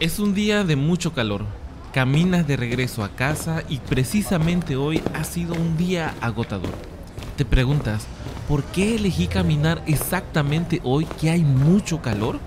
Es 0.00 0.20
un 0.20 0.32
día 0.32 0.62
de 0.62 0.76
mucho 0.76 1.12
calor. 1.12 1.44
Caminas 1.92 2.46
de 2.46 2.56
regreso 2.56 3.02
a 3.02 3.08
casa 3.08 3.64
y 3.68 3.78
precisamente 3.78 4.76
hoy 4.76 5.02
ha 5.12 5.24
sido 5.24 5.54
un 5.54 5.76
día 5.76 6.14
agotador. 6.20 6.70
Te 7.36 7.44
preguntas, 7.44 8.06
¿por 8.46 8.62
qué 8.62 8.94
elegí 8.94 9.26
caminar 9.26 9.82
exactamente 9.86 10.80
hoy 10.84 11.04
que 11.20 11.30
hay 11.30 11.42
mucho 11.42 12.00
calor? 12.00 12.38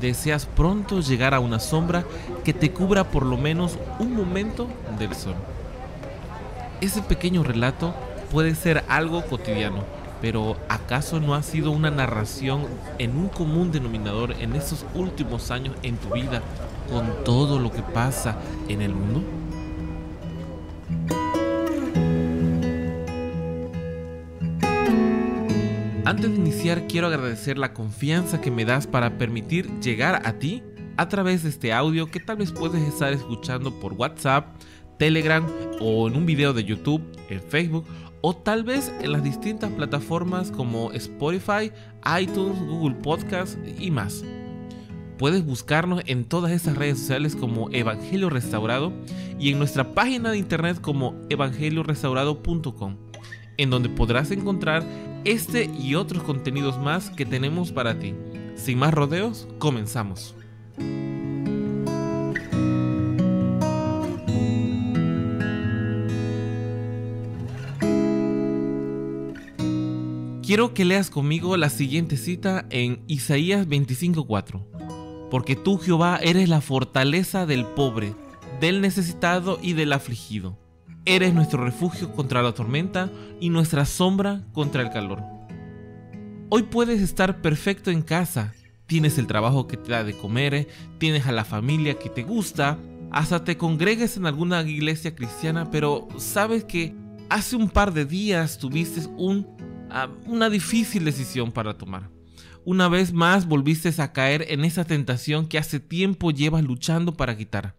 Deseas 0.00 0.46
pronto 0.46 1.02
llegar 1.02 1.34
a 1.34 1.40
una 1.40 1.60
sombra 1.60 2.06
que 2.42 2.54
te 2.54 2.72
cubra 2.72 3.04
por 3.04 3.26
lo 3.26 3.36
menos 3.36 3.76
un 3.98 4.16
momento 4.16 4.66
del 4.98 5.14
sol. 5.14 5.34
Ese 6.80 7.02
pequeño 7.02 7.42
relato 7.42 7.94
puede 8.32 8.54
ser 8.54 8.82
algo 8.88 9.26
cotidiano, 9.26 9.84
pero 10.20 10.56
¿acaso 10.68 11.20
no 11.20 11.34
ha 11.34 11.42
sido 11.42 11.70
una 11.70 11.90
narración 11.90 12.66
en 12.98 13.16
un 13.16 13.28
común 13.28 13.72
denominador 13.72 14.32
en 14.40 14.54
estos 14.54 14.84
últimos 14.94 15.50
años 15.50 15.74
en 15.82 15.96
tu 15.96 16.10
vida 16.10 16.42
con 16.90 17.24
todo 17.24 17.58
lo 17.58 17.70
que 17.70 17.82
pasa 17.82 18.38
en 18.68 18.82
el 18.82 18.94
mundo? 18.94 19.22
Antes 26.06 26.30
de 26.30 26.36
iniciar 26.36 26.86
quiero 26.86 27.08
agradecer 27.08 27.58
la 27.58 27.74
confianza 27.74 28.40
que 28.40 28.52
me 28.52 28.64
das 28.64 28.86
para 28.86 29.18
permitir 29.18 29.68
llegar 29.80 30.22
a 30.24 30.34
ti 30.34 30.62
a 30.96 31.08
través 31.08 31.42
de 31.42 31.48
este 31.48 31.72
audio 31.72 32.06
que 32.06 32.20
tal 32.20 32.36
vez 32.36 32.52
puedes 32.52 32.80
estar 32.82 33.12
escuchando 33.12 33.78
por 33.80 33.92
WhatsApp, 33.92 34.56
Telegram 34.98 35.44
o 35.80 36.08
en 36.08 36.16
un 36.16 36.24
video 36.24 36.52
de 36.52 36.64
YouTube, 36.64 37.02
en 37.28 37.42
Facebook 37.42 37.86
o 38.20 38.34
tal 38.34 38.64
vez 38.64 38.92
en 39.00 39.12
las 39.12 39.22
distintas 39.22 39.70
plataformas 39.70 40.50
como 40.50 40.92
Spotify, 40.92 41.72
iTunes, 42.20 42.58
Google 42.66 42.96
Podcast 42.96 43.56
y 43.78 43.90
más. 43.90 44.24
Puedes 45.18 45.44
buscarnos 45.44 46.02
en 46.06 46.24
todas 46.24 46.52
esas 46.52 46.76
redes 46.76 46.98
sociales 46.98 47.36
como 47.36 47.70
Evangelio 47.70 48.28
Restaurado 48.28 48.92
y 49.38 49.50
en 49.50 49.58
nuestra 49.58 49.94
página 49.94 50.30
de 50.30 50.38
internet 50.38 50.80
como 50.80 51.14
evangeliorestaurado.com, 51.30 52.96
en 53.56 53.70
donde 53.70 53.88
podrás 53.88 54.30
encontrar 54.30 54.84
este 55.24 55.70
y 55.78 55.94
otros 55.94 56.22
contenidos 56.22 56.78
más 56.78 57.10
que 57.10 57.24
tenemos 57.24 57.72
para 57.72 57.98
ti. 57.98 58.14
Sin 58.56 58.78
más 58.78 58.92
rodeos, 58.92 59.48
comenzamos. 59.58 60.34
Quiero 70.46 70.74
que 70.74 70.84
leas 70.84 71.10
conmigo 71.10 71.56
la 71.56 71.70
siguiente 71.70 72.16
cita 72.16 72.66
en 72.70 73.02
Isaías 73.08 73.66
25:4. 73.66 74.64
Porque 75.28 75.56
tú, 75.56 75.76
Jehová, 75.76 76.20
eres 76.22 76.48
la 76.48 76.60
fortaleza 76.60 77.46
del 77.46 77.66
pobre, 77.66 78.14
del 78.60 78.80
necesitado 78.80 79.58
y 79.60 79.72
del 79.72 79.92
afligido. 79.92 80.56
Eres 81.04 81.34
nuestro 81.34 81.64
refugio 81.64 82.12
contra 82.12 82.42
la 82.42 82.52
tormenta 82.52 83.10
y 83.40 83.50
nuestra 83.50 83.84
sombra 83.86 84.44
contra 84.52 84.82
el 84.82 84.90
calor. 84.90 85.20
Hoy 86.48 86.62
puedes 86.62 87.02
estar 87.02 87.42
perfecto 87.42 87.90
en 87.90 88.02
casa. 88.02 88.54
Tienes 88.86 89.18
el 89.18 89.26
trabajo 89.26 89.66
que 89.66 89.76
te 89.76 89.90
da 89.90 90.04
de 90.04 90.16
comer, 90.16 90.68
tienes 90.98 91.26
a 91.26 91.32
la 91.32 91.44
familia 91.44 91.98
que 91.98 92.08
te 92.08 92.22
gusta, 92.22 92.78
hasta 93.10 93.42
te 93.42 93.56
congregues 93.56 94.16
en 94.16 94.26
alguna 94.26 94.62
iglesia 94.62 95.16
cristiana, 95.16 95.72
pero 95.72 96.06
sabes 96.18 96.62
que 96.62 96.94
hace 97.30 97.56
un 97.56 97.68
par 97.68 97.92
de 97.92 98.04
días 98.04 98.58
tuviste 98.58 99.00
un 99.16 99.55
una 100.26 100.50
difícil 100.50 101.04
decisión 101.04 101.52
para 101.52 101.76
tomar. 101.78 102.10
Una 102.64 102.88
vez 102.88 103.12
más 103.12 103.46
volviste 103.46 103.90
a 104.02 104.12
caer 104.12 104.46
en 104.48 104.64
esa 104.64 104.84
tentación 104.84 105.46
que 105.46 105.58
hace 105.58 105.78
tiempo 105.78 106.32
llevas 106.32 106.64
luchando 106.64 107.14
para 107.14 107.36
quitar. 107.36 107.76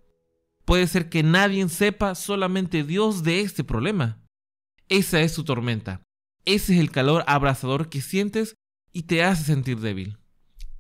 Puede 0.64 0.88
ser 0.88 1.10
que 1.10 1.24
nadie 1.24 1.68
sepa, 1.70 2.16
solamente 2.16 2.84
Dios, 2.84 3.24
de 3.24 3.42
este 3.42 3.64
problema. 3.64 4.22
Esa 4.90 5.22
es 5.22 5.34
su 5.34 5.44
tormenta. 5.44 6.02
Ese 6.46 6.76
es 6.76 6.80
el 6.80 6.92
calor 6.92 7.24
abrasador 7.28 7.90
que 7.90 8.02
sientes 8.02 8.56
y 8.94 9.04
te 9.04 9.24
hace 9.24 9.44
sentir 9.44 9.80
débil. 9.80 10.18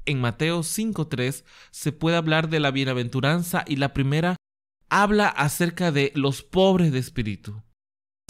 En 0.06 0.22
Mateo 0.22 0.62
5.3 0.62 1.44
se 1.72 1.92
puede 1.92 2.16
hablar 2.16 2.50
de 2.50 2.62
la 2.62 2.72
bienaventuranza 2.72 3.66
y 3.68 3.76
la 3.76 3.94
primera 3.94 4.38
habla 4.90 5.28
acerca 5.28 5.92
de 5.92 6.14
los 6.16 6.44
pobres 6.44 6.94
de 6.94 7.00
espíritu. 7.00 7.62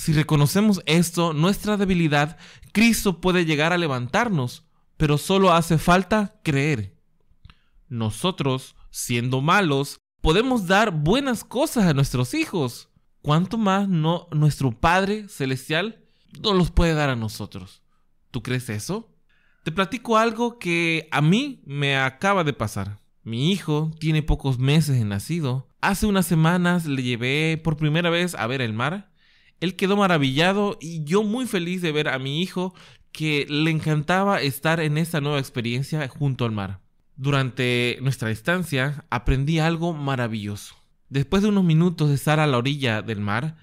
Si 0.07 0.13
reconocemos 0.13 0.81
esto, 0.85 1.33
nuestra 1.33 1.75
debilidad, 1.75 2.37
Cristo 2.71 3.19
puede 3.19 3.43
llegar 3.43 3.73
a 3.73 3.77
levantarnos, 3.77 4.63
pero 4.95 5.17
solo 5.17 5.51
hace 5.51 5.77
falta 5.77 6.39
creer. 6.45 6.95
Nosotros, 7.89 8.77
siendo 8.89 9.41
malos, 9.41 9.99
podemos 10.21 10.65
dar 10.65 10.91
buenas 10.91 11.43
cosas 11.43 11.87
a 11.87 11.93
nuestros 11.93 12.35
hijos. 12.35 12.89
¿Cuánto 13.21 13.57
más 13.57 13.89
no 13.89 14.29
nuestro 14.31 14.71
Padre 14.71 15.27
Celestial 15.27 16.05
no 16.41 16.53
los 16.53 16.71
puede 16.71 16.93
dar 16.93 17.09
a 17.09 17.17
nosotros? 17.17 17.83
¿Tú 18.31 18.41
crees 18.41 18.69
eso? 18.69 19.13
Te 19.65 19.73
platico 19.73 20.15
algo 20.15 20.57
que 20.57 21.09
a 21.11 21.21
mí 21.21 21.61
me 21.65 21.97
acaba 21.97 22.45
de 22.45 22.53
pasar. 22.53 23.01
Mi 23.23 23.51
hijo 23.51 23.91
tiene 23.99 24.23
pocos 24.23 24.57
meses 24.57 24.97
de 24.97 25.03
nacido. 25.03 25.67
Hace 25.81 26.05
unas 26.05 26.25
semanas 26.27 26.85
le 26.85 27.03
llevé 27.03 27.59
por 27.61 27.75
primera 27.75 28.09
vez 28.09 28.35
a 28.35 28.47
ver 28.47 28.61
el 28.61 28.71
mar 28.71 29.11
él 29.59 29.75
quedó 29.75 29.97
maravillado 29.97 30.77
y 30.79 31.03
yo 31.03 31.23
muy 31.23 31.47
feliz 31.47 31.81
de 31.81 31.91
ver 31.91 32.09
a 32.09 32.19
mi 32.19 32.41
hijo 32.41 32.73
que 33.11 33.45
le 33.49 33.71
encantaba 33.71 34.41
estar 34.41 34.79
en 34.79 34.97
esta 34.97 35.21
nueva 35.21 35.39
experiencia 35.39 36.07
junto 36.07 36.45
al 36.45 36.51
mar. 36.51 36.79
Durante 37.15 37.97
nuestra 38.01 38.29
estancia 38.29 39.05
aprendí 39.09 39.59
algo 39.59 39.93
maravilloso. 39.93 40.75
Después 41.09 41.41
de 41.41 41.49
unos 41.49 41.63
minutos 41.63 42.09
de 42.09 42.15
estar 42.15 42.39
a 42.39 42.45
la 42.45 42.57
orilla 42.57 43.01
del 43.01 43.19
mar, 43.19 43.55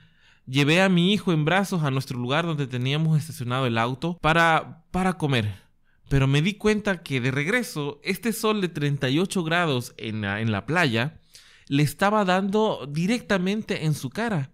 llevé 0.46 0.82
a 0.82 0.88
mi 0.88 1.12
hijo 1.12 1.32
en 1.32 1.44
brazos 1.44 1.84
a 1.84 1.90
nuestro 1.90 2.18
lugar 2.18 2.46
donde 2.46 2.66
teníamos 2.66 3.16
estacionado 3.16 3.66
el 3.66 3.78
auto 3.78 4.18
para 4.20 4.84
para 4.90 5.14
comer. 5.14 5.62
Pero 6.08 6.26
me 6.26 6.42
di 6.42 6.54
cuenta 6.54 7.02
que 7.02 7.20
de 7.20 7.30
regreso 7.30 8.00
este 8.02 8.32
sol 8.32 8.60
de 8.60 8.68
38 8.68 9.44
grados 9.44 9.94
en 9.96 10.22
la, 10.22 10.40
en 10.40 10.50
la 10.50 10.66
playa 10.66 11.20
le 11.68 11.82
estaba 11.82 12.24
dando 12.24 12.88
directamente 12.90 13.84
en 13.84 13.94
su 13.94 14.10
cara 14.10 14.50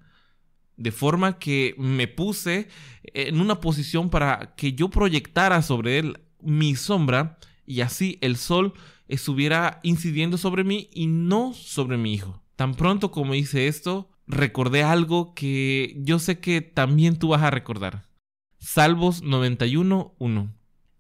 de 0.81 0.93
forma 0.93 1.39
que 1.39 1.75
me 1.77 2.09
puse 2.09 2.69
en 3.03 3.39
una 3.41 3.61
posición 3.61 4.09
para 4.09 4.55
que 4.57 4.73
yo 4.73 4.89
proyectara 4.89 5.61
sobre 5.61 5.99
él 5.99 6.21
mi 6.41 6.75
sombra 6.75 7.39
y 7.67 7.83
así 7.83 8.19
el 8.23 8.39
sol 8.39 8.73
estuviera 9.07 9.79
incidiendo 9.83 10.39
sobre 10.39 10.65
mí 10.65 10.89
y 10.95 11.07
no 11.07 11.53
sobre 11.53 11.99
mi 11.99 12.15
hijo. 12.15 12.43
Tan 12.57 12.75
pronto 12.75 13.11
como 13.11 13.35
hice 13.35 13.69
esto, 13.69 14.09
recordé 14.27 14.83
algo 14.83 15.35
que 15.35 15.97
yo 15.99 16.19
sé 16.19 16.41
que 16.41 16.63
también 16.63 17.19
tú 17.19 17.29
vas 17.29 17.43
a 17.43 17.51
recordar. 17.51 18.09
Salvos 18.59 19.23
91.1. 19.23 20.51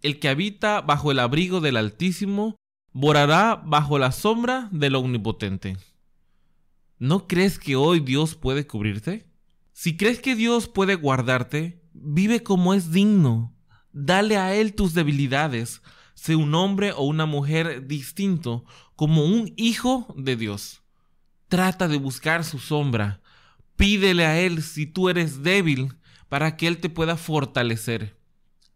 El 0.02 0.18
que 0.18 0.28
habita 0.28 0.82
bajo 0.82 1.10
el 1.10 1.20
abrigo 1.20 1.60
del 1.60 1.78
Altísimo 1.78 2.56
morará 2.92 3.62
bajo 3.64 3.98
la 3.98 4.12
sombra 4.12 4.68
del 4.72 4.94
Omnipotente. 4.94 5.78
¿No 6.98 7.26
crees 7.26 7.58
que 7.58 7.76
hoy 7.76 8.00
Dios 8.00 8.34
puede 8.34 8.66
cubrirte? 8.66 9.29
Si 9.72 9.97
crees 9.97 10.20
que 10.20 10.34
Dios 10.34 10.69
puede 10.69 10.94
guardarte, 10.94 11.82
vive 11.92 12.42
como 12.42 12.75
es 12.75 12.92
digno. 12.92 13.54
Dale 13.92 14.36
a 14.36 14.54
Él 14.54 14.75
tus 14.75 14.94
debilidades. 14.94 15.82
Sé 16.14 16.36
un 16.36 16.54
hombre 16.54 16.92
o 16.92 17.04
una 17.04 17.26
mujer 17.26 17.86
distinto, 17.86 18.64
como 18.94 19.25
un 19.25 19.53
hijo 19.56 20.14
de 20.16 20.36
Dios. 20.36 20.82
Trata 21.48 21.88
de 21.88 21.97
buscar 21.97 22.44
su 22.44 22.59
sombra. 22.59 23.22
Pídele 23.76 24.26
a 24.26 24.38
Él 24.38 24.62
si 24.62 24.86
tú 24.86 25.09
eres 25.09 25.42
débil, 25.42 25.94
para 26.28 26.56
que 26.56 26.66
Él 26.66 26.78
te 26.78 26.91
pueda 26.91 27.16
fortalecer. 27.16 28.16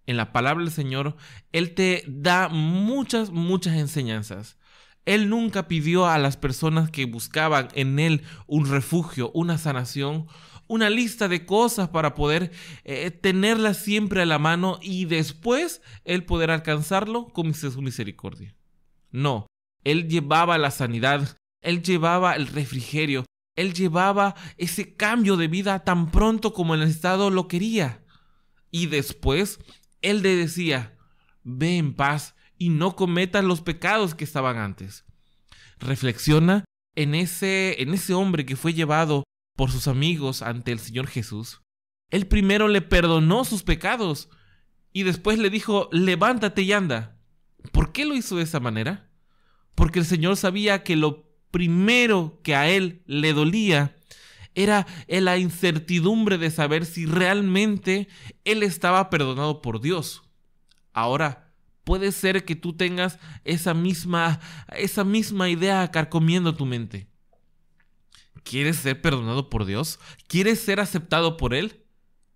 En 0.06 0.16
la 0.16 0.32
palabra 0.32 0.64
del 0.64 0.72
Señor, 0.72 1.16
Él 1.52 1.74
te 1.74 2.04
da 2.06 2.48
muchas, 2.48 3.30
muchas 3.30 3.76
enseñanzas. 3.76 4.58
Él 5.06 5.28
nunca 5.28 5.68
pidió 5.68 6.06
a 6.06 6.18
las 6.18 6.36
personas 6.36 6.90
que 6.90 7.04
buscaban 7.04 7.68
en 7.74 7.98
Él 7.98 8.22
un 8.46 8.66
refugio, 8.68 9.30
una 9.34 9.58
sanación, 9.58 10.26
una 10.66 10.90
lista 10.90 11.28
de 11.28 11.44
cosas 11.44 11.88
para 11.88 12.14
poder 12.14 12.50
eh, 12.84 13.10
tenerlas 13.10 13.78
siempre 13.78 14.22
a 14.22 14.26
la 14.26 14.38
mano 14.38 14.78
y 14.82 15.04
después 15.04 15.82
Él 16.04 16.24
poder 16.24 16.50
alcanzarlo 16.50 17.28
con 17.28 17.54
su 17.54 17.82
misericordia. 17.82 18.54
No, 19.10 19.46
Él 19.84 20.08
llevaba 20.08 20.58
la 20.58 20.70
sanidad, 20.70 21.36
Él 21.62 21.82
llevaba 21.82 22.34
el 22.34 22.46
refrigerio, 22.46 23.24
Él 23.56 23.74
llevaba 23.74 24.34
ese 24.56 24.94
cambio 24.94 25.36
de 25.36 25.48
vida 25.48 25.84
tan 25.84 26.10
pronto 26.10 26.52
como 26.52 26.74
el 26.74 26.82
Estado 26.82 27.30
lo 27.30 27.48
quería. 27.48 28.02
Y 28.70 28.86
después 28.86 29.60
Él 30.02 30.22
le 30.22 30.36
decía, 30.36 30.96
ve 31.42 31.76
en 31.76 31.94
paz 31.94 32.34
y 32.58 32.70
no 32.70 32.96
cometas 32.96 33.44
los 33.44 33.60
pecados 33.60 34.14
que 34.14 34.24
estaban 34.24 34.56
antes. 34.56 35.04
Reflexiona 35.78 36.64
en 36.96 37.14
ese, 37.14 37.82
en 37.82 37.94
ese 37.94 38.14
hombre 38.14 38.46
que 38.46 38.56
fue 38.56 38.72
llevado 38.72 39.24
por 39.56 39.70
sus 39.70 39.88
amigos 39.88 40.42
ante 40.42 40.72
el 40.72 40.78
Señor 40.78 41.06
Jesús. 41.06 41.62
Él 42.10 42.26
primero 42.26 42.68
le 42.68 42.82
perdonó 42.82 43.44
sus 43.44 43.62
pecados 43.62 44.28
y 44.92 45.02
después 45.02 45.38
le 45.38 45.50
dijo, 45.50 45.88
levántate 45.92 46.62
y 46.62 46.72
anda. 46.72 47.18
¿Por 47.72 47.92
qué 47.92 48.04
lo 48.04 48.14
hizo 48.14 48.36
de 48.36 48.44
esa 48.44 48.60
manera? 48.60 49.10
Porque 49.74 49.98
el 49.98 50.04
Señor 50.04 50.36
sabía 50.36 50.84
que 50.84 50.96
lo 50.96 51.30
primero 51.50 52.40
que 52.42 52.54
a 52.54 52.68
él 52.68 53.02
le 53.06 53.32
dolía 53.32 53.96
era 54.54 54.86
la 55.08 55.38
incertidumbre 55.38 56.38
de 56.38 56.50
saber 56.50 56.86
si 56.86 57.06
realmente 57.06 58.08
él 58.44 58.62
estaba 58.62 59.10
perdonado 59.10 59.62
por 59.62 59.80
Dios. 59.80 60.22
Ahora, 60.92 61.52
puede 61.82 62.12
ser 62.12 62.44
que 62.44 62.54
tú 62.54 62.72
tengas 62.74 63.18
esa 63.44 63.74
misma, 63.74 64.40
esa 64.76 65.04
misma 65.04 65.48
idea 65.48 65.90
carcomiendo 65.90 66.54
tu 66.54 66.66
mente. 66.66 67.08
¿Quieres 68.44 68.76
ser 68.76 69.00
perdonado 69.00 69.50
por 69.50 69.64
Dios? 69.64 69.98
¿Quieres 70.28 70.60
ser 70.60 70.78
aceptado 70.78 71.36
por 71.36 71.54
Él? 71.54 71.84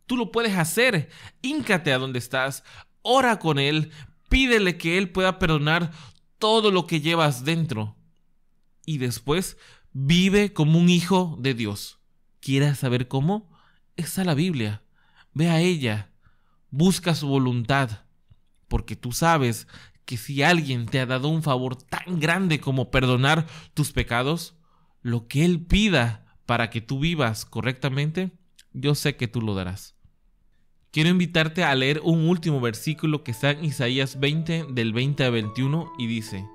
Tú 0.07 0.17
lo 0.17 0.33
puedes 0.33 0.57
hacer. 0.57 1.11
Híncate 1.43 1.93
a 1.93 1.99
donde 1.99 2.19
estás, 2.19 2.65
ora 3.03 3.39
con 3.39 3.59
Él, 3.59 3.93
pídele 4.29 4.79
que 4.79 4.99
Él 4.99 5.11
pueda 5.11 5.39
perdonar 5.39 5.93
todo 6.39 6.71
lo 6.71 6.87
que 6.87 7.01
llevas 7.01 7.45
dentro. 7.45 7.97
Y 8.87 8.99
después 8.99 9.59
vive 9.93 10.53
como 10.53 10.79
un 10.79 10.89
hijo 10.89 11.37
de 11.39 11.55
Dios. 11.55 11.99
¿Quieres 12.41 12.79
saber 12.79 13.07
cómo? 13.07 13.51
Está 13.97 14.25
la 14.25 14.35
Biblia. 14.35 14.83
Ve 15.35 15.51
a 15.51 15.61
ella. 15.61 16.11
Busca 16.71 17.15
su 17.15 17.29
voluntad. 17.29 18.05
Porque 18.67 18.97
tú 18.97 19.13
sabes 19.13 19.67
que 20.07 20.17
si 20.17 20.43
alguien 20.43 20.87
te 20.87 21.01
ha 21.01 21.07
dado 21.07 21.29
un 21.29 21.43
favor 21.43 21.77
tan 21.77 22.19
grande 22.19 22.61
como 22.61 22.91
perdonar 22.91 23.47
tus 23.75 23.93
pecados, 23.93 24.58
lo 25.09 25.27
que 25.27 25.45
Él 25.45 25.65
pida 25.65 26.27
para 26.47 26.71
que 26.71 26.81
tú 26.81 27.01
vivas 27.01 27.45
correctamente, 27.45 28.31
yo 28.73 28.95
sé 28.95 29.17
que 29.17 29.29
tú 29.29 29.41
lo 29.41 29.55
darás. 29.55 29.97
Quiero 30.91 31.11
invitarte 31.11 31.65
a 31.65 31.75
leer 31.75 32.01
un 32.03 32.29
último 32.29 32.61
versículo 32.61 33.25
que 33.25 33.31
está 33.31 33.51
en 33.51 33.65
Isaías 33.65 34.21
20 34.21 34.67
del 34.71 34.93
20 34.93 35.25
a 35.25 35.31
21 35.31 35.93
y 35.99 36.07
dice, 36.07 36.47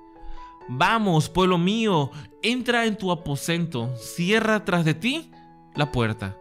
Vamos, 0.70 1.30
pueblo 1.30 1.58
mío, 1.58 2.12
entra 2.42 2.86
en 2.86 2.98
tu 2.98 3.12
aposento, 3.12 3.96
cierra 3.98 4.64
tras 4.66 4.86
de 4.86 4.94
ti 4.94 5.32
la 5.76 5.92
puerta. 5.92 6.38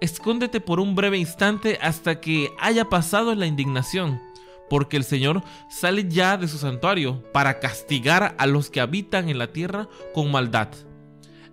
Escóndete 0.00 0.60
por 0.60 0.80
un 0.80 0.94
breve 0.94 1.18
instante 1.18 1.78
hasta 1.80 2.20
que 2.20 2.50
haya 2.58 2.88
pasado 2.88 3.34
la 3.34 3.46
indignación, 3.46 4.20
porque 4.68 4.96
el 4.96 5.04
Señor 5.04 5.42
sale 5.68 6.08
ya 6.08 6.36
de 6.36 6.48
su 6.48 6.58
santuario 6.58 7.22
para 7.32 7.60
castigar 7.60 8.34
a 8.38 8.46
los 8.46 8.70
que 8.70 8.80
habitan 8.80 9.28
en 9.28 9.38
la 9.38 9.52
tierra 9.52 9.88
con 10.14 10.30
maldad. 10.30 10.68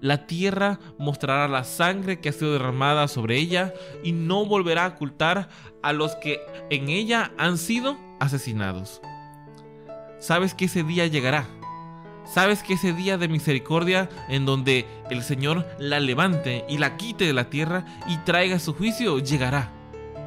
La 0.04 0.28
tierra 0.28 0.82
mostrará 0.98 1.48
la 1.48 1.64
sangre 1.64 2.20
que 2.20 2.28
ha 2.28 2.34
sido 2.34 2.52
derramada 2.52 3.08
sobre 3.08 3.38
ella 3.38 3.74
y 4.04 4.12
no 4.12 4.46
volverá 4.46 4.84
a 4.84 4.90
ocultar 4.90 5.48
a 5.82 5.94
los 5.94 6.18
que 6.18 6.42
en 6.70 6.90
ella 6.90 7.32
han 7.38 7.58
sido 7.58 7.98
asesinados. 8.20 9.00
Sabes 10.20 10.56
que 10.56 10.66
ese 10.66 10.84
día 10.84 11.08
llegará 11.08 11.48
Sabes 12.26 12.64
que 12.64 12.74
ese 12.74 12.92
día 12.92 13.18
de 13.18 13.30
misericordia 13.30 14.10
en 14.28 14.46
donde 14.46 14.86
el 15.10 15.24
Señor 15.24 15.66
la 15.80 16.02
levante 16.02 16.66
y 16.68 16.80
la 16.80 16.98
quite 16.98 17.26
de 17.26 17.34
la 17.34 17.50
tierra 17.50 17.86
y 18.06 18.18
traiga 18.26 18.60
su 18.60 18.74
juicio 18.74 19.20
llegará. 19.20 19.72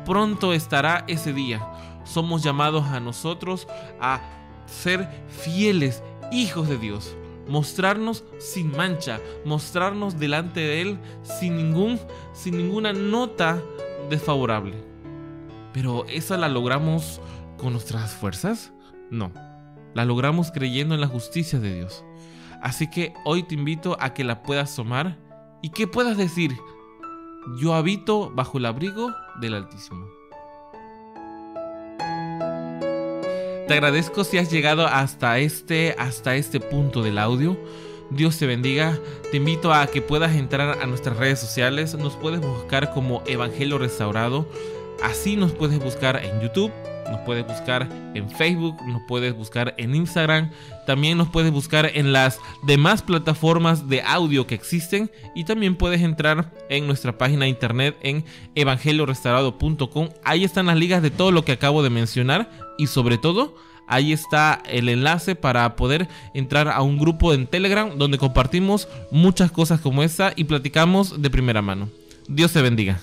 Pronto 0.06 0.54
estará 0.54 1.04
ese 1.06 1.34
día. 1.34 1.70
Somos 2.04 2.42
llamados 2.42 2.86
a 2.86 3.00
nosotros 3.00 3.68
a 4.00 4.22
ser 4.64 5.06
fieles 5.28 6.02
hijos 6.32 6.66
de 6.66 6.78
Dios. 6.78 7.14
Mostrarnos 7.48 8.24
sin 8.38 8.72
mancha, 8.76 9.20
mostrarnos 9.44 10.18
delante 10.18 10.60
de 10.60 10.82
Él 10.82 10.98
sin, 11.22 11.56
ningún, 11.56 12.00
sin 12.32 12.56
ninguna 12.56 12.92
nota 12.92 13.62
desfavorable. 14.10 14.74
Pero 15.72 16.04
¿esa 16.06 16.36
la 16.36 16.48
logramos 16.48 17.20
con 17.56 17.72
nuestras 17.72 18.12
fuerzas? 18.14 18.72
No 19.10 19.32
la 19.96 20.04
logramos 20.04 20.52
creyendo 20.52 20.94
en 20.94 21.00
la 21.00 21.06
justicia 21.06 21.58
de 21.58 21.74
Dios. 21.74 22.04
Así 22.60 22.90
que 22.90 23.14
hoy 23.24 23.44
te 23.44 23.54
invito 23.54 23.96
a 23.98 24.12
que 24.12 24.24
la 24.24 24.42
puedas 24.42 24.76
tomar 24.76 25.16
y 25.62 25.70
que 25.70 25.86
puedas 25.86 26.18
decir, 26.18 26.54
yo 27.58 27.72
habito 27.72 28.30
bajo 28.30 28.58
el 28.58 28.66
abrigo 28.66 29.14
del 29.40 29.54
Altísimo. 29.54 30.15
Te 33.66 33.74
agradezco 33.74 34.22
si 34.22 34.38
has 34.38 34.50
llegado 34.50 34.86
hasta 34.86 35.40
este, 35.40 35.96
hasta 35.98 36.36
este 36.36 36.60
punto 36.60 37.02
del 37.02 37.18
audio. 37.18 37.56
Dios 38.10 38.38
te 38.38 38.46
bendiga. 38.46 38.96
Te 39.32 39.38
invito 39.38 39.74
a 39.74 39.88
que 39.88 40.00
puedas 40.00 40.36
entrar 40.36 40.78
a 40.80 40.86
nuestras 40.86 41.16
redes 41.16 41.40
sociales. 41.40 41.94
Nos 41.96 42.14
puedes 42.14 42.40
buscar 42.40 42.94
como 42.94 43.24
Evangelio 43.26 43.78
Restaurado. 43.78 44.48
Así 45.02 45.36
nos 45.36 45.50
puedes 45.50 45.80
buscar 45.80 46.24
en 46.24 46.40
YouTube, 46.40 46.70
nos 47.10 47.20
puedes 47.20 47.46
buscar 47.46 47.88
en 48.14 48.30
Facebook, 48.30 48.76
nos 48.86 49.02
puedes 49.06 49.34
buscar 49.34 49.74
en 49.78 49.94
Instagram, 49.94 50.50
también 50.86 51.18
nos 51.18 51.28
puedes 51.28 51.52
buscar 51.52 51.90
en 51.94 52.12
las 52.12 52.38
demás 52.66 53.02
plataformas 53.02 53.88
de 53.88 54.02
audio 54.02 54.46
que 54.46 54.54
existen 54.54 55.10
y 55.34 55.44
también 55.44 55.76
puedes 55.76 56.00
entrar 56.02 56.52
en 56.68 56.86
nuestra 56.86 57.18
página 57.18 57.44
de 57.44 57.50
internet 57.50 57.96
en 58.02 58.24
evangeliorestaurado.com. 58.54 60.08
Ahí 60.24 60.44
están 60.44 60.66
las 60.66 60.76
ligas 60.76 61.02
de 61.02 61.10
todo 61.10 61.30
lo 61.30 61.44
que 61.44 61.52
acabo 61.52 61.82
de 61.82 61.90
mencionar 61.90 62.50
y 62.78 62.86
sobre 62.86 63.18
todo 63.18 63.54
ahí 63.86 64.12
está 64.12 64.62
el 64.68 64.88
enlace 64.88 65.34
para 65.34 65.76
poder 65.76 66.08
entrar 66.34 66.68
a 66.68 66.82
un 66.82 66.98
grupo 66.98 67.32
en 67.32 67.46
Telegram 67.46 67.96
donde 67.96 68.18
compartimos 68.18 68.88
muchas 69.10 69.50
cosas 69.50 69.80
como 69.80 70.02
esta 70.02 70.32
y 70.36 70.44
platicamos 70.44 71.20
de 71.20 71.30
primera 71.30 71.62
mano. 71.62 71.88
Dios 72.28 72.52
te 72.52 72.62
bendiga. 72.62 73.00